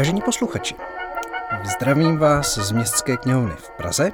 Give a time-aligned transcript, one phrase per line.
[0.00, 0.74] Vážení posluchači,
[1.64, 4.12] zdravím vás z Městské knihovny v Praze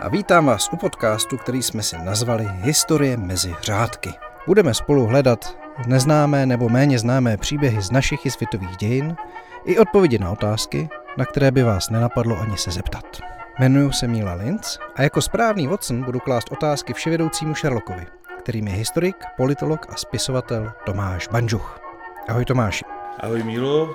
[0.00, 4.12] a vítám vás u podcastu, který jsme si nazvali Historie mezi řádky.
[4.46, 9.16] Budeme spolu hledat neznámé nebo méně známé příběhy z našich i světových dějin
[9.64, 13.20] i odpovědi na otázky, na které by vás nenapadlo ani se zeptat.
[13.58, 18.06] Jmenuji se Míla Linz a jako správný Watson budu klást otázky vševědoucímu Sherlockovi,
[18.38, 21.80] kterým je historik, politolog a spisovatel Tomáš Banžuch.
[22.28, 22.84] Ahoj Tomáši.
[23.20, 23.94] Ahoj Mílo.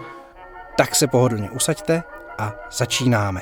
[0.78, 2.04] Tak se pohodlně usaďte
[2.38, 3.42] a začínáme.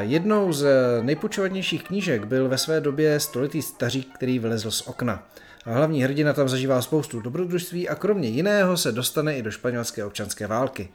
[0.00, 0.66] Jednou z
[1.02, 5.28] nejpočovanějších knížek byl ve své době stolitý stařík, který vylezl z okna.
[5.64, 10.04] A hlavní hrdina tam zažívá spoustu dobrodružství a kromě jiného se dostane i do španělské
[10.04, 10.88] občanské války.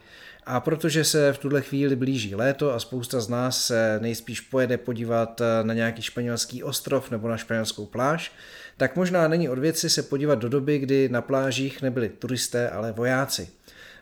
[0.46, 4.76] A protože se v tuhle chvíli blíží léto a spousta z nás se nejspíš pojede
[4.76, 8.32] podívat na nějaký španělský ostrov nebo na španělskou pláž,
[8.76, 12.92] tak možná není od věci se podívat do doby, kdy na plážích nebyli turisté, ale
[12.92, 13.48] vojáci.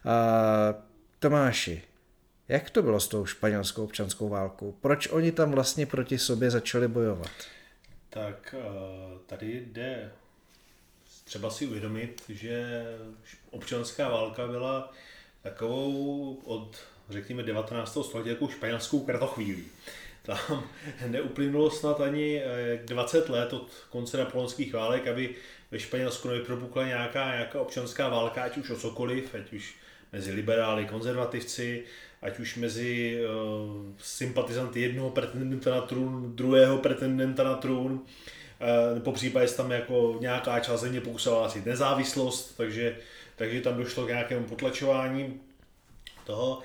[0.04, 0.74] A
[1.18, 1.82] Tomáši,
[2.48, 4.74] jak to bylo s tou španělskou občanskou válkou?
[4.80, 7.30] Proč oni tam vlastně proti sobě začali bojovat?
[8.10, 10.10] Tak eh, tady jde
[11.24, 12.84] třeba si uvědomit, že
[13.50, 14.92] občanská válka byla
[15.42, 16.76] takovou od,
[17.10, 17.98] řekněme, 19.
[18.02, 19.64] století jako španělskou kratochvílí.
[20.22, 20.68] Tam
[21.06, 22.42] neuplynulo snad ani
[22.84, 25.34] 20 eh, let od konce napoleonských válek, aby
[25.70, 29.74] ve Španělsku nevypropukla nějaká, nějaká občanská válka, ať už o cokoliv, ať už
[30.12, 31.84] mezi liberály, konzervativci,
[32.22, 39.12] ať už mezi uh, sympatizanty jednoho pretendenta na trůn, druhého pretendenta na trůn, uh, po
[39.12, 42.96] případě tam jako nějaká část země pokusila asi nezávislost, takže,
[43.36, 45.40] takže tam došlo k nějakému potlačování
[46.26, 46.62] toho.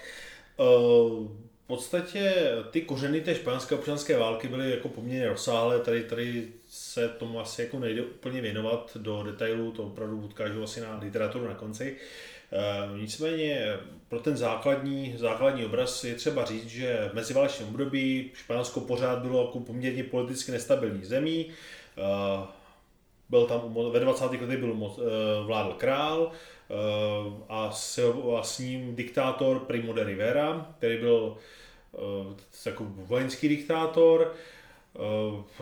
[0.57, 1.27] Uh,
[1.63, 7.09] v podstatě ty kořeny té španělské občanské války byly jako poměrně rozsáhlé, tady, tady se
[7.09, 11.53] tomu asi jako nejde úplně věnovat do detailů, to opravdu odkážu asi na literaturu na
[11.53, 11.83] konci.
[11.85, 11.97] E,
[12.97, 13.77] nicméně
[14.09, 19.45] pro ten základní, základní obraz je třeba říct, že v meziválečném období Španělsko pořád bylo
[19.45, 21.45] jako poměrně politicky nestabilní zemí.
[21.97, 22.47] E,
[23.29, 24.23] byl tam, ve 20.
[24.23, 25.01] letech byl moc, e,
[25.45, 26.31] vládl král
[27.49, 31.37] a s, a s ním diktátor Primo de Rivera, který byl
[32.65, 34.33] jako vojenský diktátor.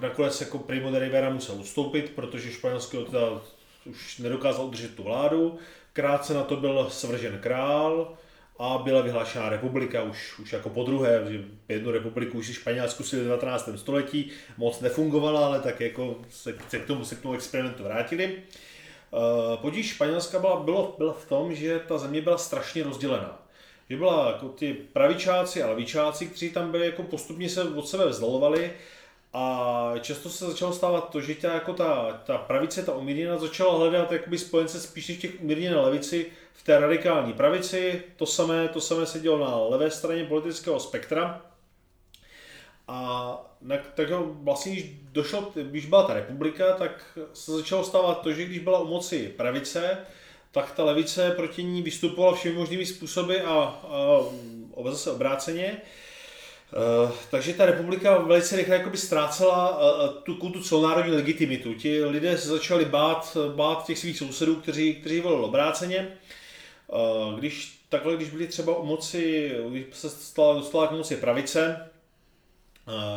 [0.01, 3.41] Nakonec jako Primo de Rivera musel ustoupit, protože Španělsko teda
[3.85, 5.59] už nedokázal udržet tu vládu.
[5.95, 8.13] Krátce na to byl svržen král
[8.59, 13.19] a byla vyhlášená republika už, už jako po druhé, že jednu republiku už Španělsku si
[13.19, 13.69] v 19.
[13.75, 18.35] století moc nefungovala, ale tak jako se, se, k, tomu, se k tomu experimentu vrátili.
[19.61, 23.39] Podíž Španělska byla, bylo, byla v tom, že ta země byla strašně rozdělená.
[23.89, 28.09] Že byla jako ty pravičáci a levičáci, kteří tam byli jako postupně se od sebe
[28.09, 28.72] vzdalovali
[29.38, 33.78] a často se začalo stávat to, že ta, jako ta, ta pravice, ta umírněná, začala
[33.78, 38.03] hledat jakoby spojence spíš než těch umírněné levici v té radikální pravici.
[38.16, 41.41] To samé, to samé se dělo na levé straně politického spektra.
[42.88, 48.34] A na, tak vlastně, když, došlo, když byla ta republika, tak se začalo stávat to,
[48.34, 49.97] že když byla u moci pravice,
[50.51, 53.81] tak ta levice proti ní vystupovala všemi možnými způsoby a,
[54.78, 55.81] a zase obráceně.
[56.74, 61.74] Uh, takže ta republika velice rychle jakoby ztrácela uh, tu, tu celonárodní legitimitu.
[61.74, 66.08] Ti lidé se začali bát, bát těch svých sousedů, kteří, kteří volili obráceně.
[66.88, 71.90] Uh, když takhle, když byli třeba u moci, když se stala, dostala k moci pravice,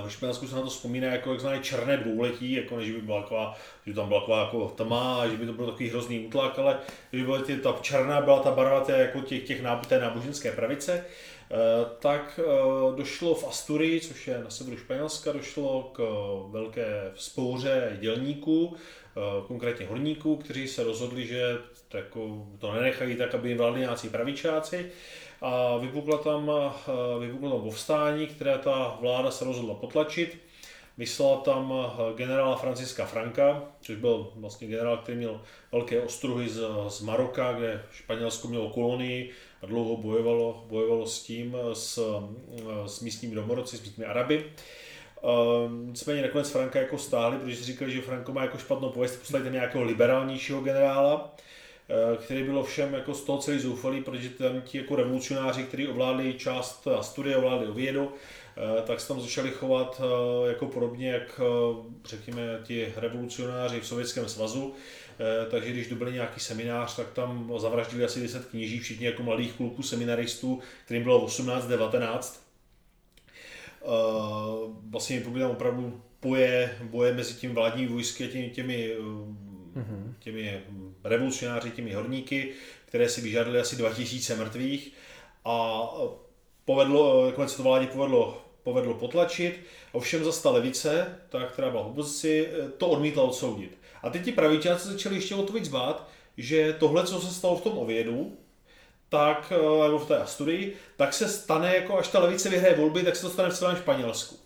[0.05, 3.57] ve Španělsku se na to vzpomíná jako takzvané černé dvouletí, jako než by byla taková,
[3.87, 6.79] že tam byla taková jako tma, že by to byl takový hrozný útlak, ale
[7.13, 10.53] že by byla tě, ta černá byla ta barva té, jako těch, těch té náboženské
[10.53, 11.38] pravice, eh,
[11.99, 16.01] tak eh, došlo v Asturii, což je na severu Španělska, došlo k
[16.51, 21.59] velké spouře dělníků, eh, konkrétně horníků, kteří se rozhodli, že
[22.59, 24.91] to nenechají tak, aby jim vládli nějací pravičáci
[25.41, 26.51] a vypukla tam,
[27.21, 30.39] vypuklo tam povstání, které ta vláda se rozhodla potlačit.
[30.99, 31.75] Vyslala tam
[32.17, 35.41] generála Franciska Franka, což byl vlastně generál, který měl
[35.73, 39.33] velké ostruhy z, z Maroka, kde Španělsko mělo kolonii
[39.63, 41.99] a dlouho bojovalo, bojovalo s tím, s,
[42.87, 44.45] s místními domorodci, s místními Araby.
[45.23, 49.45] Uh, nicméně nakonec Franka jako stáhli, protože říkali, že Franko má jako špatnou pověst, poslali
[49.45, 51.35] tam nějakého liberálnějšího generála.
[51.91, 55.89] Eh, který byl všem jako z toho celý zoufalý, protože tam ti jako revolucionáři, kteří
[55.89, 58.13] ovládli část Astudie, ovládli Oviedo,
[58.57, 61.41] eh, tak se tam začali chovat eh, jako podobně, jak
[62.05, 64.75] řekněme ti revolucionáři v Sovětském svazu.
[65.51, 69.83] Takže když dobili nějaký seminář, tak tam zavraždili asi 10 kněží, všichni jako mladých kluků
[69.83, 72.41] seminaristů, kterým bylo 18-19.
[74.91, 78.97] Vlastně byly tam opravdu boje, boje mezi tím vládními vojsky a těmi, těmi
[79.77, 80.15] mm-hmm.
[80.19, 80.63] těmi
[81.05, 82.53] revolucionáři, těmi horníky,
[82.85, 84.93] které si vyžádali asi 2000 mrtvých
[85.45, 85.83] a
[86.65, 89.61] povedlo, nakonec to vládě povedlo, povedlo potlačit,
[89.93, 93.79] ovšem zase ta levice, ta, která byla v opozici, to odmítla odsoudit.
[94.03, 97.57] A teď ti pravičáci začali ještě o to víc bát, že tohle, co se stalo
[97.57, 98.39] v tom Ovědu,
[99.09, 103.03] tak, eh, nebo v té studii, tak se stane, jako až ta levice vyhraje volby,
[103.03, 104.37] tak se to stane v celém Španělsku.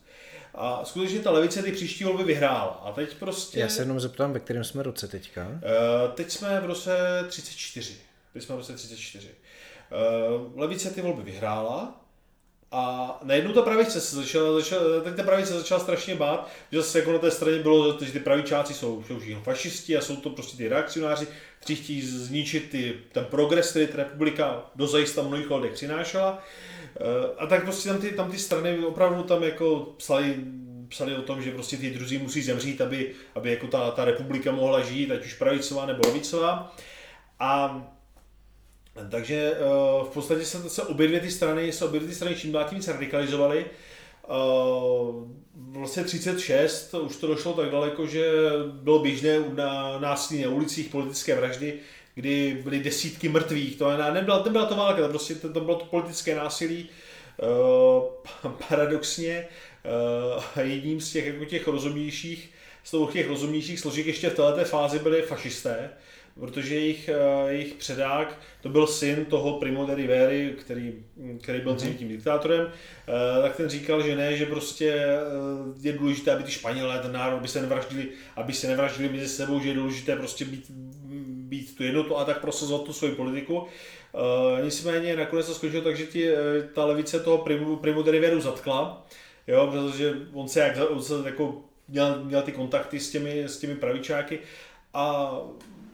[0.55, 2.83] A skutečně ta levice ty příští volby vyhrála.
[2.85, 3.61] A teď prostě...
[3.61, 5.49] Já se jenom zeptám, ve kterém jsme roce teďka?
[5.49, 5.59] Uh,
[6.15, 7.97] teď jsme v roce 34.
[8.33, 9.29] Teď jsme v roce 34.
[9.29, 12.02] Uh, levice ty volby vyhrála
[12.73, 16.99] a najednou ta pravice se začala, začala, teď ta pravice začala strašně bát, že zase
[16.99, 20.31] jako na té straně bylo, že ty pravičáci jsou, jsou všichni fašisti a jsou to
[20.31, 21.27] prostě ty reakcionáři,
[21.59, 26.43] kteří chtějí zničit ty, ten progres, který ta republika do zajista mnohých lidech přinášela.
[26.97, 27.03] Eh,
[27.39, 30.37] a tak prostě tam ty, tam ty strany opravdu tam jako psali,
[30.89, 34.53] psali o tom, že prostě ty druzí musí zemřít, aby, aby jako ta, ta republika
[34.53, 36.77] mohla žít, ať už pravicová nebo levicová.
[37.41, 37.83] A
[39.11, 39.59] takže eh,
[40.05, 42.81] v podstatě se, se obě dvě ty strany, se obě ty strany čím dál tím
[42.87, 43.67] radikalizovaly.
[44.29, 48.31] Uh, vlastně 36 už to došlo tak daleko, že
[48.67, 51.75] bylo běžné na násilí na ulicích politické vraždy,
[52.15, 53.77] kdy byly desítky mrtvých.
[53.77, 56.89] To nebyla, nebyla to válka, to, prostě, to, to bylo to politické násilí.
[58.43, 59.49] Uh, paradoxně
[60.63, 62.51] jedním z těch, jako těch rozumnějších,
[62.85, 65.91] z těch rozumnějších složek ještě v této fázi byly fašisté,
[66.41, 70.95] protože jejich, eh, jejich předák, to byl syn toho Primo de Riveri, který,
[71.41, 71.99] který byl dřív mhm.
[71.99, 75.19] tím diktátorem, eh, tak ten říkal, že ne, že prostě eh,
[75.81, 79.61] je důležité, aby ty Španělé, ten národ, aby se nevraždili, aby se nevraždili mezi sebou,
[79.61, 80.71] že je důležité prostě být,
[81.49, 83.67] být tu jednotu a tak prosazovat tu svoji politiku.
[84.65, 86.29] Nicméně nakonec to skončilo tak, že ti,
[86.75, 89.07] ta levice toho Primo, Primo de Riveru zatkla,
[89.47, 93.59] jo, protože on se, jak, on se jako měl, měl ty kontakty s těmi, s
[93.59, 94.39] těmi pravičáky
[94.95, 95.37] a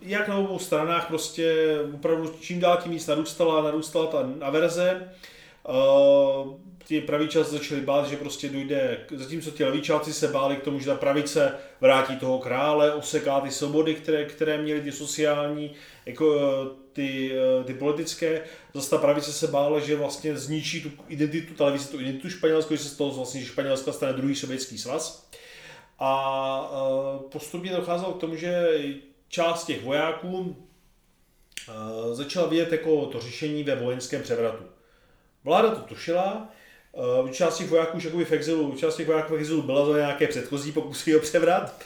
[0.03, 5.13] jak na obou stranách prostě opravdu čím dál tím víc narůstala, narůstala ta averze.
[5.69, 6.55] Uh,
[6.89, 10.87] ti pravičáci začali bát, že prostě dojde, zatímco ti levičáci se báli k tomu, že
[10.87, 15.75] ta pravice vrátí toho krále, oseká ty svobody, které, které měly ty sociální,
[16.07, 18.43] jako eh, ty, eh, ty politické.
[18.75, 22.83] Zase ta pravice se bála, že vlastně zničí tu identitu televize, tu identitu Španělsku, že
[22.83, 25.29] se z toho vlastně, Španělska stane druhý sovětský svaz.
[25.99, 26.71] A
[27.33, 28.69] postupně docházelo k tomu, že
[29.29, 34.65] část těch vojáků uh, začala vidět jako to řešení ve vojenském převratu.
[35.45, 36.49] Vláda to tušila,
[37.23, 40.27] uh, část těch vojáků už v exilu, část těch vojáků v exilu byla za nějaké
[40.27, 41.85] předchozí pokusy o převrat,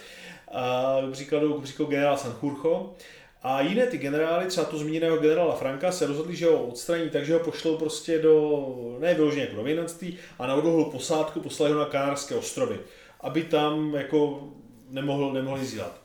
[1.12, 2.94] příkladu, příkladu generál Sanjurjo.
[3.42, 7.34] A jiné ty generály, třeba to zmíněného generála Franka, se rozhodli, že ho odstraní, takže
[7.34, 11.78] ho pošlou prostě do, ne vyloženě jako do věnanství, a na odlohlou posádku poslali ho
[11.78, 12.80] na Kanárské ostrovy,
[13.20, 14.48] aby tam jako
[14.90, 16.00] nemohl, nemohl zílat.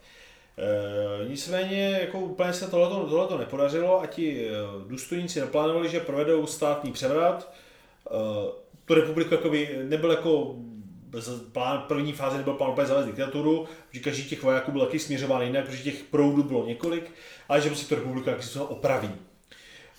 [0.58, 4.52] E, nicméně jako úplně se tohleto, tohleto nepodařilo a ti eh,
[4.88, 7.54] důstojníci naplánovali, že provedou státní převrat.
[8.08, 8.12] E,
[8.86, 10.56] tu republiku jako by nebyl jako
[11.52, 15.42] plán, první fáze nebyl plán úplně zavést diktaturu, že každý těch vojáků byl taky směřován
[15.42, 17.12] jinak, protože těch proudů bylo několik,
[17.50, 19.12] ale že prostě tu republiku jaký se opraví.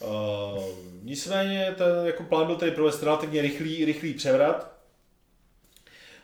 [0.00, 0.64] Uh,
[1.02, 4.72] nicméně ten jako plán byl tedy provést relativně rychlý, rychlý převrat.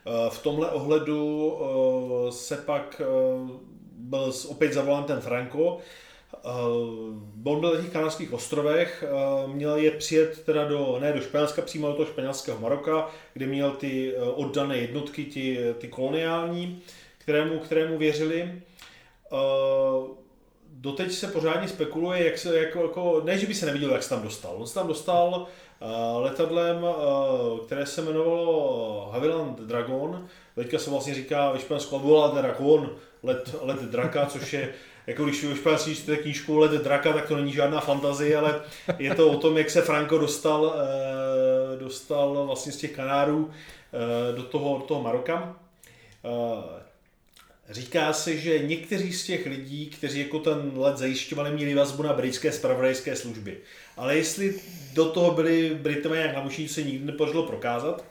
[0.06, 3.02] Uh, v tomhle ohledu uh, se pak
[3.40, 3.50] uh,
[3.94, 5.78] byl opět zavolán ten Franco.
[6.44, 9.04] Uh, on byl na těch kanárských ostrovech,
[9.44, 13.46] uh, měl je přijet teda do, ne do Španělska, přímo do toho španělského Maroka, kde
[13.46, 16.82] měl ty uh, oddané jednotky, ty, ty koloniální,
[17.18, 18.62] kterému, kterému věřili.
[20.68, 24.08] Doteď se pořádně spekuluje, jak se, jako, jako, ne, že by se neviděl, jak se
[24.08, 24.56] tam dostal.
[24.56, 25.46] On se tam dostal
[26.16, 26.86] letadlem,
[27.66, 30.28] které se jmenovalo Havilland Dragon.
[30.54, 32.90] Teďka se vlastně říká ve Španělsku Havilland Dragon,
[33.22, 34.74] let, let draka, což je,
[35.06, 38.60] jako když ve španělsky čtete knížku Let draka, tak to není žádná fantazie, ale
[38.98, 44.36] je to o tom, jak se Franco dostal, eh, dostal vlastně z těch Kanárů eh,
[44.36, 45.56] do toho, do toho Maroka.
[46.24, 46.82] Eh,
[47.70, 52.12] říká se, že někteří z těch lidí, kteří jako ten let zajišťovali, měli vazbu na
[52.12, 53.58] britské spravodajské služby.
[53.96, 54.60] Ale jestli
[54.92, 58.04] do toho byli Britové nějak namušení, se nikdy nepodařilo prokázat.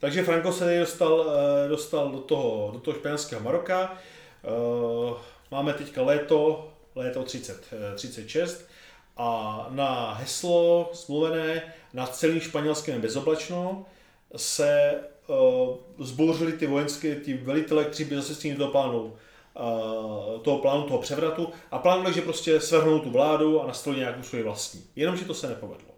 [0.00, 1.32] Takže Franco se dostal,
[1.68, 3.98] dostal do toho, do toho španělského Maroka.
[4.44, 5.14] Eh,
[5.50, 8.72] máme teďka léto, léto 30, 36 eh,
[9.16, 11.62] a na heslo smluvené
[11.94, 13.86] na celý španělském bezoblačno
[14.36, 15.00] se
[15.98, 19.16] zbouřili ty vojenské, ty velitele, kteří by zase s tím toho plánu,
[20.42, 24.44] toho plánu, toho převratu a plánovali, že prostě svrhnou tu vládu a nastolit nějakou svoji
[24.44, 24.82] vlastní.
[24.96, 25.88] Jenomže to se nepovedlo.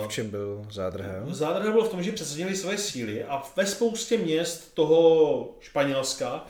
[0.00, 1.24] Uh, v čem byl zádrhel?
[1.28, 6.46] Zádrhel byl v tom, že přesadili své síly a ve spoustě měst toho Španělska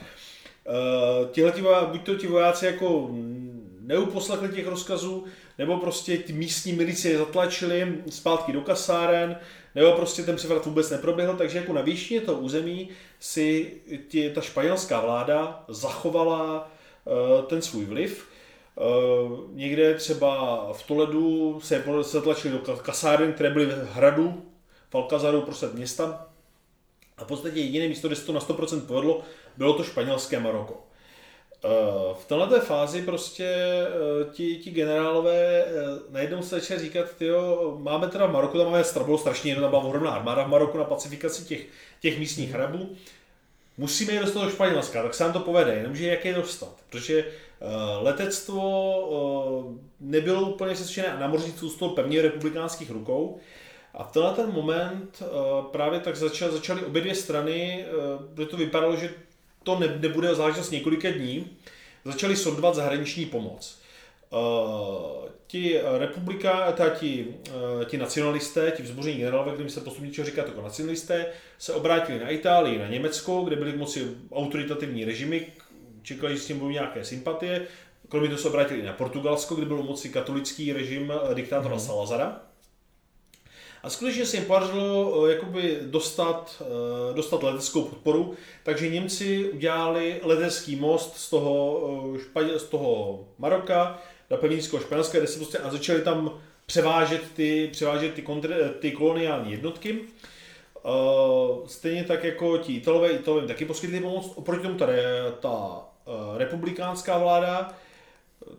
[1.32, 3.10] tihleti, buď to ti vojáci jako
[3.80, 5.24] neuposlechli těch rozkazů,
[5.58, 9.36] nebo prostě ty místní milicie zatlačili zpátky do kasáren,
[9.74, 12.88] nebo prostě ten převrat vůbec neproběhl, takže jako na výšině toho území
[13.20, 13.72] si
[14.08, 16.70] tě, ta španělská vláda zachovala
[17.04, 18.28] uh, ten svůj vliv.
[18.74, 24.42] Uh, někde třeba v Toledu se zatlačili do kasáren, které byly v hradu,
[24.90, 26.26] v Alcazaru prostřed města.
[27.18, 29.22] A v podstatě jediné místo, kde se to na 100% povedlo,
[29.56, 30.89] bylo to španělské Maroko.
[31.64, 35.72] Eh, v této fázi prostě eh, ti, ti generálové eh,
[36.10, 39.82] najednou se začali říkat, tyjo, máme teda v Maroku, tam máme bylo strašně tam byla
[39.82, 41.66] ohromná armáda v Maroku na pacifikaci těch,
[42.00, 42.96] těch místních hrabů,
[43.78, 47.24] musíme jít dostat do Španělska, tak se nám to povede, jenomže jak je dostat, protože
[48.00, 48.60] letectvo
[50.00, 53.38] nebylo úplně sestřené a námořnictví zůstalo pevně republikánských rukou,
[53.94, 55.22] a v tenhle ten moment
[55.70, 57.84] právě tak začal, začaly obě dvě strany,
[58.34, 59.10] protože to vypadalo, že
[59.62, 61.46] to ne, nebude záležitost několika dní,
[62.04, 63.80] začali sondovat zahraniční pomoc.
[64.30, 70.26] Uh, ti republika, ta, ti, uh, ti nacionalisté, ti vzboření generálové, kterým se postupně čeho
[70.26, 71.26] říkat jako nacionalisté,
[71.58, 75.46] se obrátili na Itálii, na Německo, kde byly k moci autoritativní režimy,
[76.02, 77.66] čekali, že s tím budou nějaké sympatie.
[78.08, 81.80] Kromě toho se obrátili na Portugalsko, kde byl moci katolický režim eh, diktátora mm.
[81.80, 82.42] Salazara.
[83.82, 90.20] A skutečně se jim podařilo eh, jakoby dostat, eh, dostat leteckou podporu, takže Němci udělali
[90.22, 91.80] letecký most z toho,
[92.36, 93.98] eh, z toho Maroka
[94.30, 98.92] na pevninského Španělska, kde se prostě a začali tam převážet ty, převážet ty, kontr, ty
[98.92, 99.98] koloniální jednotky.
[100.84, 104.32] Uh, stejně tak jako ti Italové, Italové taky poskytli pomoc.
[104.34, 104.86] Oproti tomu ta,
[105.40, 107.74] ta uh, republikánská vláda,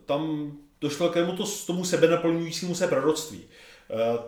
[0.06, 3.40] tam došlo k tomu, to, tomu sebenaplňujícímu se proroctví.
[3.44, 3.71] Eh,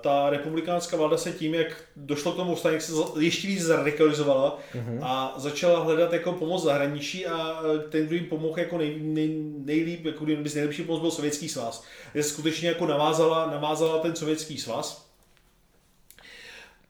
[0.01, 4.99] ta republikánská vláda se tím, jak došlo k tomu vstání, se ještě víc zradikalizovala mm-hmm.
[5.03, 9.29] a začala hledat jako pomoc zahraničí a eh, ten, kdo jim pomohl jako nej, nej,
[9.65, 11.85] nejlíp, jako nejlepší pomoc byl Sovětský svaz.
[12.15, 15.07] Je skutečně jako navázala, navázala ten Sovětský svaz.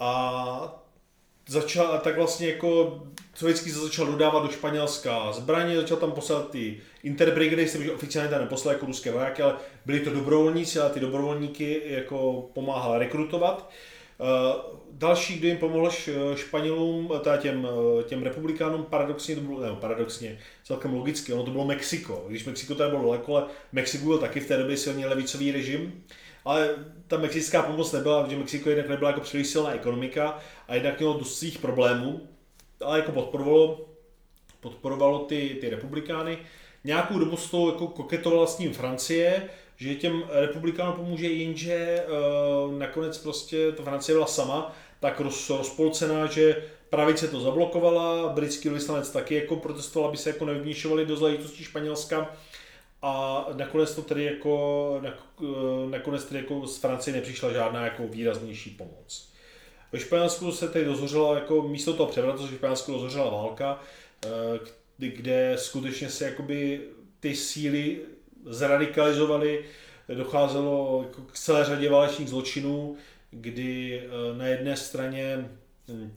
[0.00, 0.84] A
[1.48, 3.02] začal, tak vlastně jako
[3.34, 8.40] sovětský se začal dodávat do Španělska zbraně, začal tam poslat ty interbrigady, se oficiálně tam
[8.40, 9.54] neposlal jako ruské vojáky, ale
[9.86, 13.70] byli to dobrovolníci a ty dobrovolníky jako pomáhal rekrutovat.
[14.18, 15.90] Uh, další, kdo jim pomohl
[16.34, 17.68] Španělům, teda těm,
[18.04, 22.24] těm republikánům, paradoxně to bylo, ne, paradoxně, celkem logicky, ono to bylo Mexiko.
[22.28, 26.04] Když Mexiko tady bylo daleko, ale Mexiko byl taky v té době silně levicový režim.
[26.44, 26.70] Ale
[27.08, 30.38] ta mexická pomoc nebyla, protože Mexiko jednak nebyla jako příliš silná ekonomika
[30.68, 32.28] a jednak mělo dost svých problémů,
[32.84, 33.80] ale jako podporovalo,
[34.60, 36.38] podporovalo ty, ty republikány.
[36.84, 42.04] Nějakou dobu s tou jako koketovala s ním Francie, že těm republikánům pomůže, jenže
[42.66, 48.68] uh, nakonec prostě ta Francie byla sama tak roz, rozpolcená, že pravice to zablokovala, britský
[48.68, 52.36] vyslanec taky jako protestoval, aby se jako nevměšovali do záležitostí Španělska
[53.02, 58.70] a nakonec to tedy jako, eh, nakonec tedy jako z Francie nepřišla žádná jako výraznější
[58.70, 59.33] pomoc.
[59.94, 63.80] Ve Španělsku se tedy dozořila, jako místo toho převratu ve Španělsku dozořila válka,
[64.26, 64.28] eh,
[64.98, 66.80] kde skutečně se jakoby
[67.20, 68.00] ty síly
[68.46, 69.64] zradikalizovaly,
[70.14, 72.96] docházelo jako k celé řadě válečných zločinů,
[73.30, 75.50] kdy eh, na jedné straně
[75.88, 76.12] hm,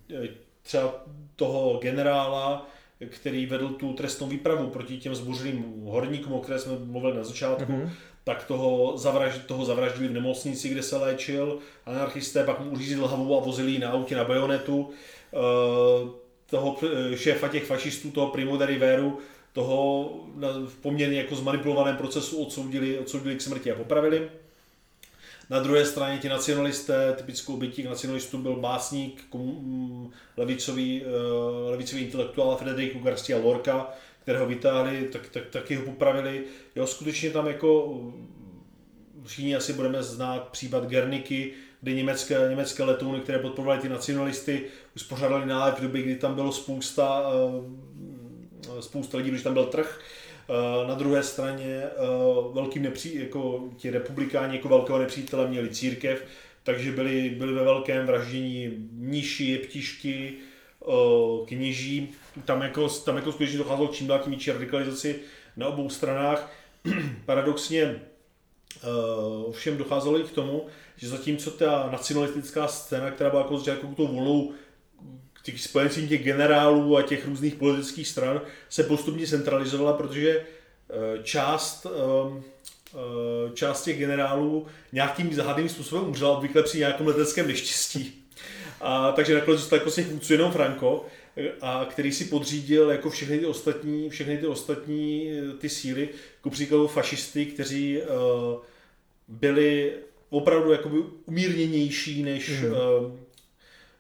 [0.62, 1.06] třeba
[1.36, 2.70] toho generála,
[3.06, 7.72] který vedl tu trestnou výpravu proti těm zbuřeným horníkům, o které jsme mluvili na začátku,
[7.72, 7.90] mm-hmm.
[8.24, 11.60] tak toho, zavraž, toho zavraždili v nemocnici, kde se léčil.
[11.86, 14.90] Anarchisté pak mu uřízli hlavu a vozili na autě na bajonetu.
[15.34, 15.38] E,
[16.50, 16.78] toho
[17.16, 19.20] šéfa těch fašistů, toho Primo de Riveru,
[19.54, 20.10] toho
[20.66, 24.30] v poměrně jako zmanipulovaném procesu odsoudili, odsoudili k smrti a popravili.
[25.50, 32.56] Na druhé straně ti nacionalisté, typickou obětí nacionalistů byl básník, mm, levicový, eh, levicový intelektuál
[32.56, 33.90] Federico Garcia Lorca,
[34.22, 36.44] kterého vytáhli, tak, tak, taky ho popravili.
[36.76, 38.38] Jo, skutečně tam jako mm,
[39.26, 45.46] všichni asi budeme znát případ Gerniky, kde německé, německé letouny, které podporovaly ty nacionalisty, uspořádali
[45.46, 47.24] nálet v době, kdy tam bylo spousta,
[48.78, 50.02] eh, spousta lidí, když tam byl trh,
[50.88, 51.90] na druhé straně eh,
[52.54, 56.24] velkým nepří, jako ti republikáni jako velkého nepřítele měli církev,
[56.64, 60.34] takže byli, byli ve velkém vraždění mniši, jeptišky,
[60.82, 62.10] eh, kněží.
[62.46, 65.20] Tam jako, tam jako skutečně docházelo čím dál tím větší radikalizaci
[65.58, 66.52] na obou stranách.
[67.26, 68.02] Paradoxně
[69.52, 70.66] všem docházelo i k tomu,
[70.98, 74.54] že zatímco ta nacionalistická scéna, která byla jako, jako tou volnou
[75.52, 81.86] těch spojencím těch generálů a těch různých politických stran se postupně centralizovala, protože eh, část,
[81.86, 82.44] ehm,
[82.94, 88.24] eh, část těch generálů nějakým záhadným způsobem umřela obvykle při nějakém leteckém neštěstí.
[88.82, 91.06] A, takže nakonec zůstal jako z těch vůdců jenom Franco.
[91.62, 96.88] a který si podřídil jako všechny ty ostatní, všechny ty ostatní ty síly, jako příkladu
[96.88, 98.02] fašisty, kteří
[99.28, 99.94] byli
[100.30, 103.27] opravdu jakoby umírněnější než mm.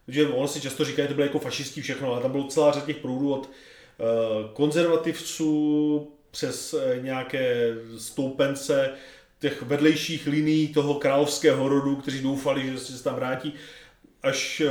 [0.07, 2.47] Uh, že ono si často říká, že to bylo jako fašistí všechno, ale tam bylo
[2.47, 8.89] celá řada těch proudů od uh, konzervativců přes uh, nějaké stoupence
[9.39, 13.53] těch vedlejších liní toho královského rodu, kteří doufali, že se tam vrátí,
[14.23, 14.61] až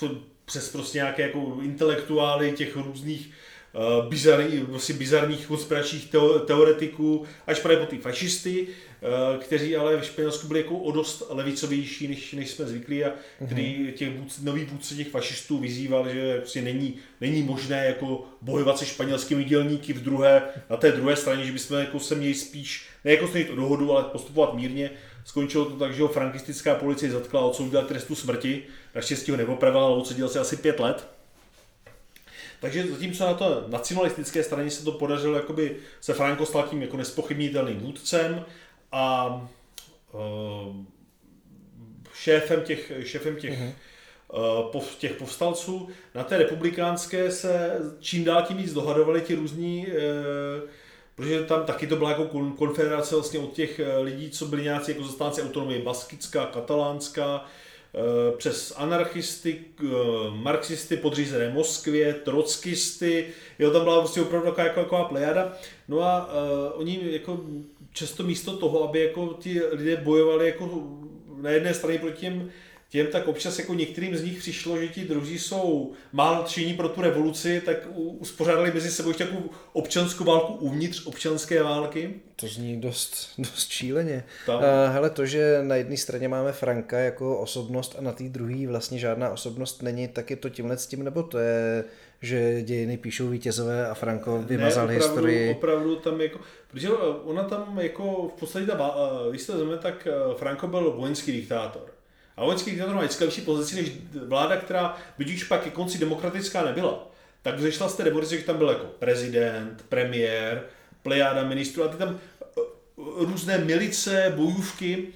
[0.00, 0.10] uh,
[0.44, 3.30] přes prostě nějaké jako intelektuály těch různých
[3.74, 6.10] uh, bizarní, prostě bizarních konspiračních
[6.46, 11.22] teoretiků, až právě po ty fašisty, uh, kteří ale ve Španělsku byli jako o dost
[11.28, 13.46] levicovější, než, než jsme zvyklí a mm-hmm.
[13.46, 14.08] který těch
[14.42, 19.92] nový vůdce těch fašistů vyzýval, že prostě není, není možné jako bojovat se španělskými dělníky
[19.92, 23.50] v druhé, na té druhé straně, že bychom jako se měli spíš, ne jako snít
[23.50, 24.90] o dohodu, ale postupovat mírně.
[25.24, 28.62] Skončilo to tak, že ho frankistická policie zatkla a odsoudila k trestu smrti.
[28.94, 31.08] Naštěstí ho nepopravila, ale odseděl se asi pět let.
[32.62, 36.96] Takže zatímco na to nacionalistické straně se to podařilo jakoby se Franco stal tím jako
[36.96, 38.44] nespochybnitelným vůdcem
[38.92, 39.26] a
[40.12, 40.76] uh,
[42.14, 44.74] šéfem těch, šéfem těch, uh-huh.
[44.74, 45.88] uh, těch povstalců.
[46.14, 50.68] Na té republikánské se čím dál tím víc dohadovali ti různí uh,
[51.14, 55.04] protože tam taky to byla jako konfederace vlastně od těch lidí, co byli nějací jako
[55.04, 57.46] zastánci autonomie baskická, katalánská, Eh,
[58.36, 59.86] přes anarchisty, eh,
[60.30, 63.26] marxisty podřízené Moskvě, trockisty,
[63.58, 65.52] jo, tam byla prostě opravdu taková, jako, taková plejada.
[65.88, 67.40] No a uh, oni jako
[67.92, 70.88] často místo toho, aby jako ti lidé bojovali jako
[71.36, 72.50] na jedné straně proti těm
[72.92, 76.88] těm tak občas jako některým z nich přišlo, že ti druzí jsou málo tříní pro
[76.88, 82.14] tu revoluci, tak uspořádali mezi sebou ještě takovou občanskou válku uvnitř občanské války.
[82.36, 84.24] To zní dost, dost šíleně.
[84.46, 84.60] Tam.
[84.64, 88.66] A, hele, to, že na jedné straně máme Franka jako osobnost a na té druhé
[88.66, 91.84] vlastně žádná osobnost není, tak je to tímhle s tím, nebo to je,
[92.22, 95.50] že dějiny píšou vítězové a Franko vymazal ne, opravdu, historii.
[95.50, 96.88] opravdu tam jako, protože
[97.24, 98.94] ona tam jako v podstatě ta,
[99.30, 99.52] když se
[99.82, 101.82] tak eh, Franco byl vojenský diktátor.
[102.36, 103.92] A vojenský diktátor má vždycky lepší pozici než
[104.26, 107.10] vláda, která, byť už pak ke konci demokratická nebyla,
[107.42, 110.64] tak vzešla z té revoluce, že tam byl jako prezident, premiér,
[111.02, 112.60] plejáda ministrů a ty tam eh,
[112.98, 115.08] různé milice, bojůvky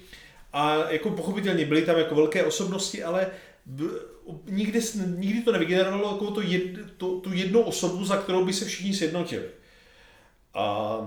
[0.53, 3.27] a jako pochopitelně byly tam jako velké osobnosti, ale
[4.45, 8.65] nikdy, nikdy to nevygenerovalo jako to jed, to, tu jednu osobu, za kterou by se
[8.65, 9.45] všichni sjednotili.
[10.53, 10.97] A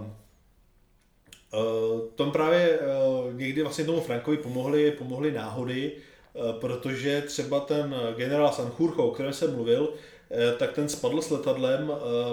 [1.53, 5.93] Uh, tom právě uh, někdy vlastně tomu Frankovi pomohly, pomohly náhody,
[6.35, 9.93] uh, protože třeba ten generál Sanchurcho, o kterém jsem mluvil,
[10.59, 11.93] tak ten spadl s letadlem,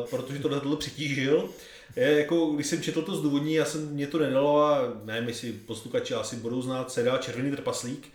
[0.09, 1.49] protože to letadlo přitížil.
[1.95, 5.51] Je, jako, když jsem četl to zdůvodní, já jsem, mě to nedalo a nevím, jestli
[5.51, 8.07] posluchači asi budou znát seriál Červený trpaslík,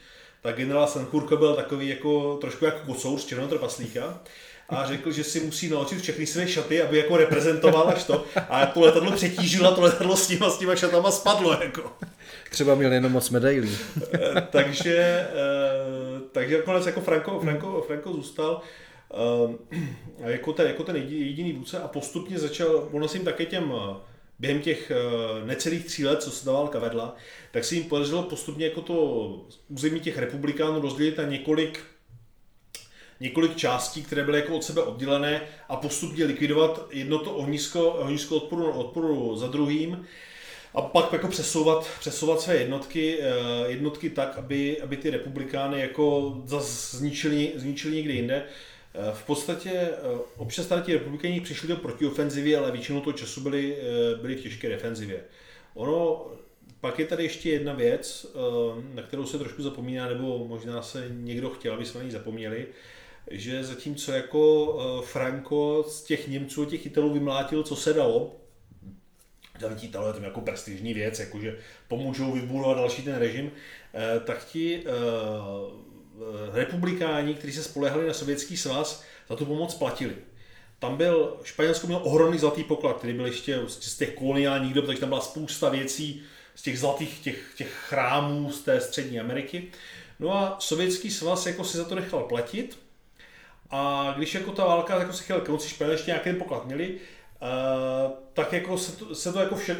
[0.42, 4.22] tak generál Sanchurcho byl takový jako trošku jako kocour z Červeného trpaslíka
[4.72, 8.24] a řekl, že si musí naučit všechny své šaty, aby jako reprezentoval až to.
[8.48, 11.58] A to letadlo přetížilo, to letadlo s těma, s těma šatama spadlo.
[11.62, 11.92] Jako.
[12.50, 13.78] Třeba měl jenom moc medailí.
[14.14, 18.60] Eh, takže, eh, takže nakonec jako Franco, Franco, Franco zůstal
[20.20, 23.72] eh, jako ten, jako ten jediný vůdce a postupně začal, ono si jim také těm
[24.38, 24.92] během těch
[25.44, 27.16] necelých tří let, co se ta válka vedla,
[27.50, 28.96] tak se jim podařilo postupně jako to
[29.68, 31.80] území těch republikánů rozdělit na několik
[33.22, 38.36] několik částí, které byly jako od sebe oddělené a postupně likvidovat jedno to ohnisko, ohnisko
[38.36, 40.06] odporu, odporu za druhým
[40.74, 46.36] a pak jako přesouvat, přesouvat své jednotky, eh, jednotky tak, aby, aby ty republikány jako
[46.44, 48.44] zničili, zničili někde jinde.
[48.94, 49.96] Eh, v podstatě eh,
[50.36, 53.76] občas tady ti republikáni přišli do protiofenzivy, ale většinou toho času byli,
[54.20, 55.20] byli v těžké defenzivě.
[55.74, 56.26] Ono,
[56.80, 58.36] pak je tady ještě jedna věc,
[58.94, 62.66] na kterou se trošku zapomíná, nebo možná se někdo chtěl, aby jsme na ní zapomněli
[63.30, 68.36] že zatímco jako eh, Franco z těch Němců, těch Italů vymlátil, co se dalo,
[69.62, 71.58] tam ti Italové to jako prestižní věc, jakože
[71.88, 73.50] pomůžou vybudovat další ten režim,
[73.94, 74.92] eh, tak ti uh,
[76.52, 80.14] republikáni, kteří se spolehali na sovětský svaz, za tu pomoc platili.
[80.78, 85.00] Tam byl, Španělsko měl ohromný zlatý poklad, který byl ještě z těch koloniálních dob, takže
[85.00, 86.22] tam byla spousta věcí
[86.54, 89.68] z těch zlatých těch, těch chrámů z té střední Ameriky.
[90.20, 92.78] No a sovětský svaz jako si za to nechal platit
[93.72, 98.12] a když jako ta válka jako se chtěla konci Španělé ještě nějaký poklad měli, uh,
[98.32, 99.76] tak jako se to, se to jako vše,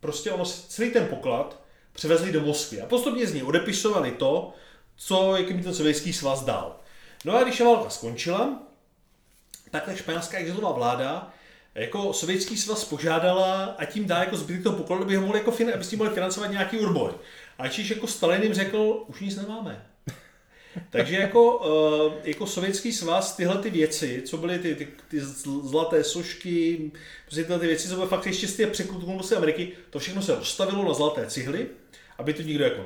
[0.00, 4.52] prostě ono celý ten poklad převezli do Moskvy a postupně z ní odepisovali to,
[4.96, 6.76] co jak mi ten sovětský svaz dal.
[7.24, 8.62] No a když válka skončila,
[9.70, 11.32] tak ta španělská exilová vláda
[11.74, 15.52] jako sovětský svaz požádala a tím dá jako zbytek toho pokladu, aby, ho mohli jako,
[15.74, 17.10] aby s tím mohli financovat nějaký urboj.
[17.58, 19.86] A Číš jako Stalin jim řekl, už nic nemáme.
[20.90, 21.60] Takže jako,
[22.24, 25.20] eh, jako sovětský svaz tyhle ty věci, co byly ty, ty, ty
[25.62, 26.90] zlaté sošky,
[27.26, 30.34] prostě tyhle ty věci, co byly fakt ještě z té překutnosti Ameriky, to všechno se
[30.34, 31.66] rozstavilo na zlaté cihly,
[32.18, 32.84] aby to nikdo jako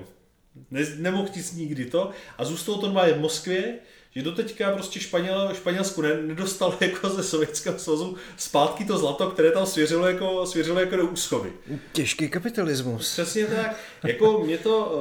[0.71, 2.11] ne, nemohl nic nikdy to.
[2.39, 3.79] A zůstalo to normálně v Moskvě,
[4.17, 9.67] že doteďka prostě Španěl, Španělsku nedostalo jako ze Sovětského svazu zpátky to zlato, které tam
[9.67, 11.53] svěřilo jako, svěřilo jako do úschovy.
[11.93, 13.13] Těžký kapitalismus.
[13.13, 13.77] Přesně tak.
[14.05, 14.99] Jako mě to,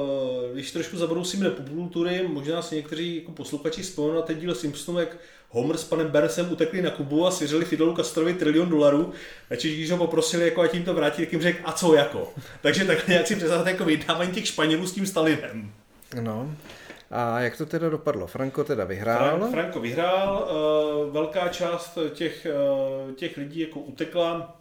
[0.50, 4.54] eh, když trošku zabrousíme do popultury, možná si někteří jako posluchači vzpomenou na ten díl
[4.54, 5.16] Simpsonů, jak
[5.48, 9.12] Homer s panem Bernesem utekli na Kubu a svěřili Fidelu Castrovi trilion dolarů,
[9.48, 12.32] takže když ho poprosili, jako ať jim to vrátí, tak jim řekl, a co jako.
[12.60, 15.72] Takže tak nějak si představte jako vydávání těch Španělů s tím Stalinem.
[16.20, 16.56] No,
[17.12, 18.26] a jak to teda dopadlo?
[18.26, 19.38] Franco teda vyhrál?
[19.38, 20.48] Frank, Franco vyhrál,
[21.06, 22.46] uh, velká část těch,
[23.06, 24.60] uh, těch lidí jako utekla,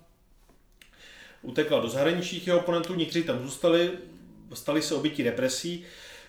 [1.42, 3.92] utekla do zahraničních jeho oponentů, někteří tam zůstali,
[4.54, 5.86] stali se obětí represí,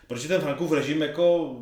[0.07, 1.57] protože ten Frankův režim jako,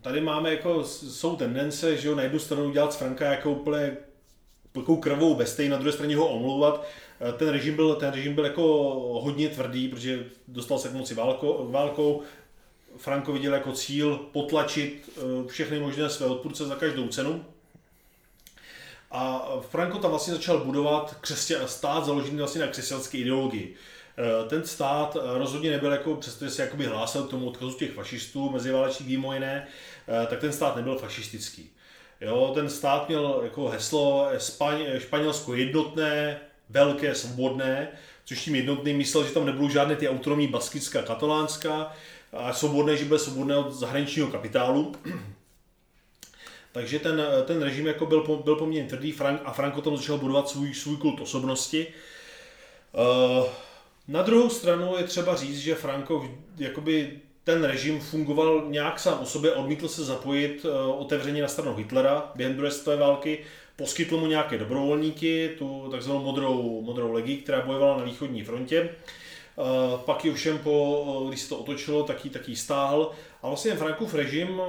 [0.00, 3.96] tady máme jako, jsou tendence, že jo, na jednu stranu dělat z Franka jako úplně
[4.72, 6.86] takovou krvou bestej, na druhé straně ho omlouvat.
[7.20, 8.62] Eh, ten režim byl, ten režim byl jako
[9.22, 12.22] hodně tvrdý, protože dostal se k moci válko, válkou,
[12.96, 17.44] Franco viděl jako cíl potlačit eh, všechny možné své odpůrce za každou cenu.
[19.10, 23.74] A Franco tam vlastně začal budovat křesťan, stát založený vlastně na křesťanské ideologii.
[24.18, 28.50] Eh, ten stát rozhodně nebyl jako, přestože se jakoby hlásil k tomu odkazu těch fašistů,
[28.50, 29.66] meziválečných mimo jiné,
[30.08, 31.70] eh, tak ten stát nebyl fašistický.
[32.20, 34.28] Jo, ten stát měl jako heslo
[34.98, 37.88] Španělsko jednotné, velké, svobodné,
[38.24, 41.92] což tím jednotným myslel, že tam nebudou žádné ty autonomní baskická, katalánská,
[42.32, 44.92] a svobodné, že bude svobodné od zahraničního kapitálu.
[46.72, 50.48] Takže ten, ten režim jako byl, byl poměrně tvrdý Frank, a Franco tam začal budovat
[50.48, 51.86] svůj, svůj kult osobnosti.
[52.92, 53.46] Uh,
[54.08, 59.26] na druhou stranu je třeba říct, že Franco jakoby ten režim fungoval nějak sám o
[59.26, 63.38] sobě, odmítl se zapojit uh, otevřeně na stranu Hitlera během druhé světové války,
[63.76, 68.94] poskytl mu nějaké dobrovolníky, tu takzvanou modrou, modrou legii, která bojovala na východní frontě.
[69.56, 73.10] Uh, pak ji ovšem, po, když se to otočilo, tak ji, tak ji stáhl.
[73.42, 74.60] A vlastně Frankův režim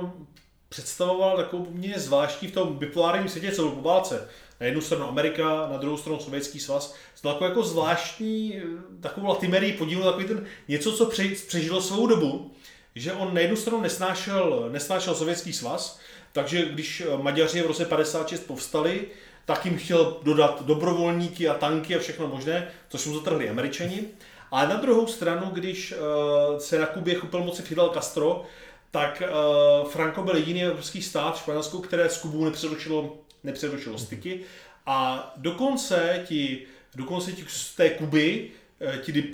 [0.69, 4.30] představoval takovou poměrně zvláštní v tom bipolárním světě, co po válce.
[4.60, 6.96] Na jednu stranu Amerika, na druhou stranu Sovětský svaz.
[7.22, 8.62] To jako, jako zvláštní,
[9.00, 12.52] takovou latimerii podíl, takový ten něco, co pře, přežilo svou dobu,
[12.96, 16.00] že on na jednu stranu nesnášel, nesnášel Sovětský svaz,
[16.32, 19.08] takže když Maďaři v roce 56 povstali,
[19.46, 24.06] tak jim chtěl dodat dobrovolníky a tanky a všechno možné, což mu zatrhli Američani.
[24.54, 28.44] Ale na druhou stranu, když uh, se na Kubě chopil moci Fidel Castro,
[28.92, 34.39] tak uh, Franco byl jediný evropský stát, Španělsku, které s Kubou nepřerušilo, nepřerušilo styky.
[34.86, 38.50] A dokonce ti, dokonce ti z té Kuby
[38.82, 39.32] eh, ti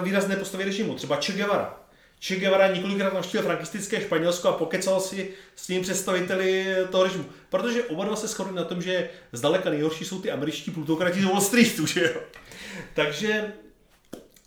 [0.00, 1.80] výrazné postavy režimu, třeba Che Guevara.
[2.26, 7.24] Che Guevara několikrát navštívil frankistické Španělsko a pokecal si s tím představiteli toho režimu.
[7.48, 11.24] Protože oba dva se shodli na tom, že zdaleka nejhorší jsou ty američtí plutokrati z
[11.24, 12.20] Wall Streetu, že jo.
[12.94, 13.52] Takže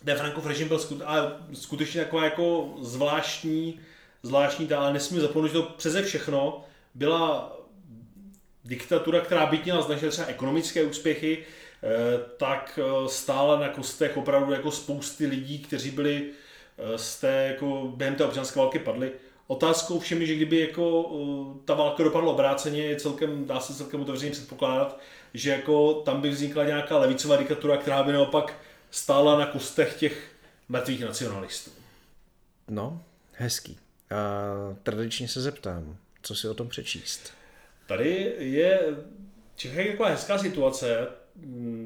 [0.06, 3.80] ten Frankov režim byl skut, ale skutečně taková jako zvláštní,
[4.24, 7.58] zvláštní, ale nesmím zapomenout, že to přeze všechno byla
[8.66, 11.38] diktatura, která byť měla značné třeba ekonomické úspěchy,
[11.84, 11.88] eh,
[12.38, 16.30] tak eh, stála na kostech opravdu jako spousty lidí, kteří byli
[16.78, 19.12] eh, z té, jako během té občanské války padli.
[19.48, 21.12] Otázkou všem je, že kdyby jako
[21.66, 25.00] ta válka dopadla obráceně, je celkem, dá se celkem otevřeně předpokládat,
[25.34, 28.54] že jako tam by vznikla nějaká levicová diktatura, která by naopak
[28.92, 30.32] stála na kostech těch
[30.70, 31.72] mrtvých nacionalistů.
[32.68, 33.78] No, hezký.
[34.12, 37.34] A tradičně se zeptám, co si o tom přečíst?
[37.88, 38.80] Tady je
[39.58, 41.08] Čechách jako hezká situace,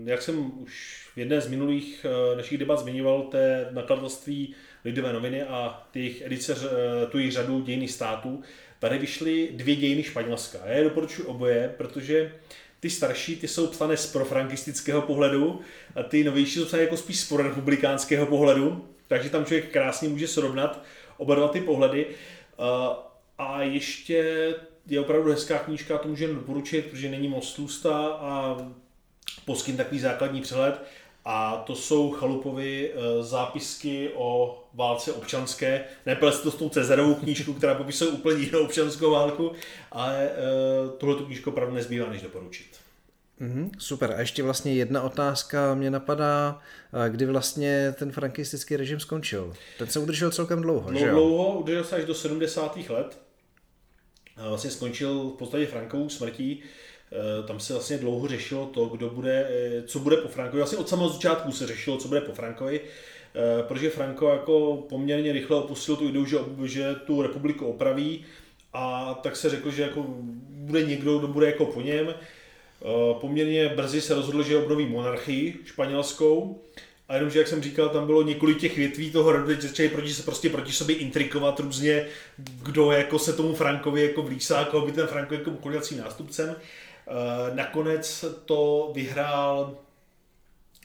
[0.05, 5.43] jak jsem už v jedné z minulých eh, našich debat zmiňoval, té nakladatelství Lidové noviny
[5.43, 8.41] a těch edice, eh, tu jejich řadu dějných států,
[8.79, 10.59] tady vyšly dvě dějiny Španělska.
[10.65, 12.31] Já je doporučuji oboje, protože
[12.81, 15.61] ty starší, ty jsou psané z profrankistického pohledu
[15.95, 20.27] a ty novější jsou psané jako spíš z prorepublikánského pohledu, takže tam člověk krásně může
[20.27, 20.83] srovnat
[21.17, 22.05] oba dva ty pohledy.
[23.37, 24.15] A ještě
[24.87, 28.57] je opravdu hezká knížka, to můžeme doporučit, protože není moc tlustá a
[29.45, 30.81] poskytne takový základní přehled.
[31.25, 35.83] A to jsou Chalupovy e, zápisky o válce občanské.
[36.05, 39.51] Neplně to s tou Cezarovou knížku, která popisuje úplně jinou občanskou válku,
[39.91, 40.31] ale e,
[40.97, 42.67] tuhle knížku opravdu nezbývá než doporučit.
[43.41, 44.11] Mm-hmm, super.
[44.11, 46.59] A ještě vlastně jedna otázka mě napadá,
[47.09, 49.53] kdy vlastně ten frankistický režim skončil.
[49.77, 51.13] Ten se udržel celkem dlouho, že jo?
[51.13, 52.77] Dlouho, udržel se až do 70.
[52.89, 53.19] let.
[54.49, 56.63] Vlastně skončil v podstatě Frankovou smrtí.
[57.47, 60.59] Tam se vlastně dlouho řešilo to, kdo bude, e, co bude po Frankovi.
[60.59, 62.81] Vlastně od samého začátku se řešilo, co bude po Frankovi.
[63.67, 68.25] protože Franco jako poměrně rychle opustil tu ideu, že, že tu republiku opraví
[68.73, 70.05] a tak se řekl, že jako
[70.49, 72.13] bude někdo, kdo bude jako po něm.
[73.21, 76.61] Poměrně brzy se rozhodl, že obnoví monarchii španělskou
[77.11, 80.13] a jenomže, jak jsem říkal, tam bylo několik těch větví toho rodu, že začali proti
[80.13, 82.07] se prostě proti sobě intrikovat různě,
[82.63, 85.51] kdo jako se tomu Frankovi jako blísá, koho by ten Franko jako
[85.97, 86.55] nástupcem.
[87.07, 89.77] Eh, nakonec to vyhrál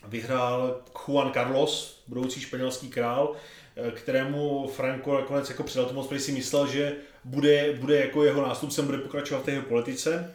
[0.08, 3.32] vyhrál Juan Carlos, budoucí španělský král,
[3.76, 8.42] eh, kterému Franco nakonec jako předal tu moc, si myslel, že bude, bude jako jeho
[8.42, 10.34] nástupcem, bude pokračovat v té jeho politice.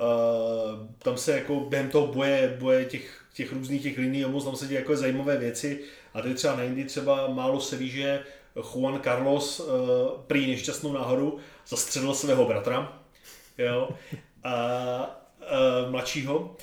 [0.00, 4.56] Uh, tam se jako během toho boje, boje těch těch různých těch liní moc tam
[4.56, 5.80] se dějí jako zajímavé věci.
[6.14, 8.24] A tady třeba na Indii třeba málo se ví, že
[8.56, 9.68] Juan Carlos
[10.26, 11.38] prý nešťastnou náhodou
[11.68, 13.02] zastřelil svého bratra,
[13.58, 13.88] jo,
[14.44, 15.26] a,
[15.84, 16.56] uh, mladšího.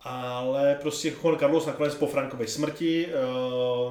[0.00, 3.08] Ale prostě Juan Carlos nakonec po Frankově smrti,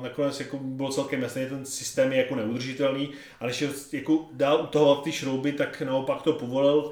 [0.02, 5.04] nakonec jako bylo celkem jasné, ten systém je jako neudržitelný a než jako dál utahovat
[5.04, 6.92] ty šrouby, tak naopak to povolil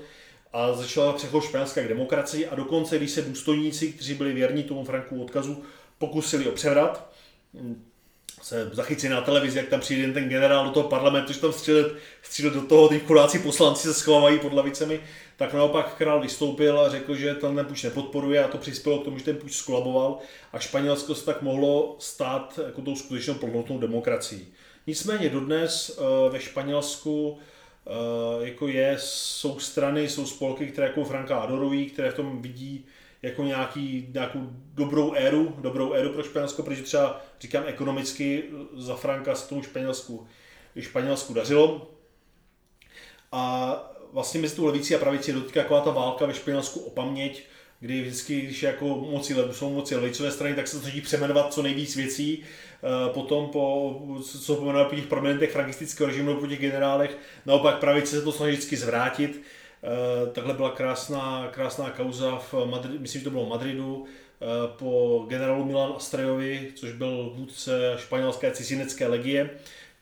[0.53, 4.86] a začala přechod španělská k demokracii a dokonce, když se důstojníci, kteří byli věrní tomu
[4.86, 5.63] Franku odkazu,
[5.97, 7.10] pokusili o převrat,
[8.41, 11.93] se zachytili na televizi, jak tam přijde ten generál do toho parlamentu, že tam střílet,
[12.21, 14.99] střílet do toho, ty chudáci poslanci se schovávají pod lavicemi,
[15.38, 19.17] tak naopak král vystoupil a řekl, že ten půjč nepodporuje a to přispělo k tomu,
[19.17, 20.19] že ten půjč skolaboval
[20.54, 24.48] a Španělsko se tak mohlo stát jako tou skutečnou plnotnou demokracií.
[24.88, 27.39] Nicméně dodnes eh, ve Španělsku
[27.88, 32.86] Eh, jako je, jsou strany, jsou spolky, které jako Franka adorují, které v tom vidí
[33.22, 34.39] jako nějaký, nějakou
[34.74, 38.43] dobrou éru, dobrou éru pro Španělsko, protože třeba říkám ekonomicky
[38.74, 40.28] za Franka se tomu Španělsku,
[40.80, 41.91] Španělsku dařilo.
[43.32, 43.76] A
[44.13, 47.43] vlastně mezi tou levicí a pravicí dotýká taková ta válka ve Španělsku o paměť,
[47.80, 51.95] kdy vždycky, když jako moci, jsou moci levicové strany, tak se snaží přeměnovat co nejvíc
[51.95, 52.43] věcí.
[52.84, 53.95] Eh, potom, po,
[54.41, 58.52] co pomenovat po těch prominentech frankistického režimu po těch generálech, naopak pravice se to snaží
[58.52, 59.41] vždycky zvrátit.
[59.84, 64.45] Eh, takhle byla krásná, krásná kauza v Madrid, myslím, že to bylo v Madridu, eh,
[64.78, 69.49] po generálu Milan Astrajovi, což byl vůdce španělské cizinecké legie,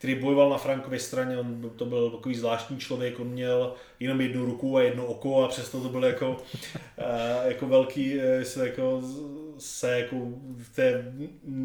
[0.02, 4.44] který bojoval na Frankově straně, on to byl takový zvláštní člověk, on měl jenom jednu
[4.44, 6.36] ruku a jedno oko a přesto to byl jako,
[6.98, 9.02] eh, jako velký, eh, se, jako,
[9.58, 10.16] se jako
[10.56, 11.14] v té,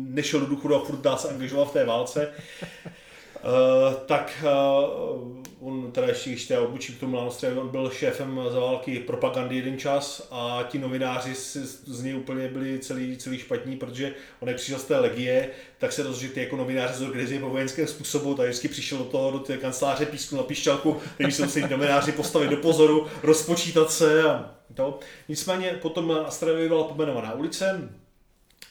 [0.09, 2.33] nešel do důchodu a furt dá se angažoval v té válce.
[3.43, 8.41] Uh, tak uh, on teda ještě, když teda odbučím k tomu Lanostře, on byl šéfem
[8.49, 13.39] za války propagandy jeden čas a ti novináři z, z něj úplně byli celý, celý
[13.39, 16.93] špatní, protože on jak přišel z té legie, tak se rozhodl, že ty jako novináři
[16.93, 20.97] zorganizují po vojenském způsobu, tak vždycky přišel do toho, do té kanceláře písku na píšťalku,
[21.13, 24.99] který se museli novináři postavit do pozoru, rozpočítat se a to.
[25.29, 27.89] Nicméně potom Astrajovi byla pomenovaná ulice,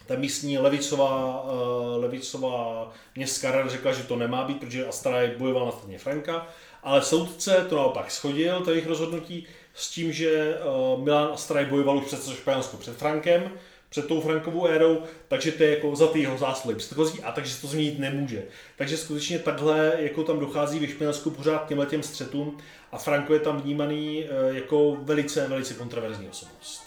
[0.07, 5.67] ta místní levicová, uh, levicová městská rada řekla, že to nemá být, protože Astraj bojoval
[5.67, 6.47] na straně Franka,
[6.83, 10.59] ale soudce to naopak schodil, to jejich rozhodnutí, s tím, že
[10.95, 13.51] uh, Milan Astraj bojoval už před Španělsku před Frankem,
[13.89, 17.55] před tou Frankovou érou, takže to je jako za ty jeho zásluhy předchozí a takže
[17.55, 18.43] se to změnit nemůže.
[18.77, 22.59] Takže skutečně takhle jako tam dochází ve Španělsku pořád těmhle těm střetům
[22.93, 26.86] a Franko je tam vnímaný uh, jako velice, velice kontroverzní osobnost.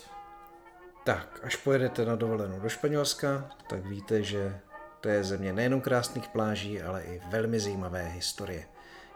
[1.10, 4.60] Tak, až pojedete na dovolenou do Španělska, tak víte, že
[5.02, 8.66] to je země nejenom krásných pláží, ale i velmi zajímavé historie.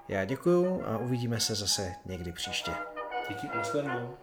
[0.08, 2.71] Já děkuju a uvidíme se zase někdy příště.
[3.29, 4.17] Díky, nashledanou.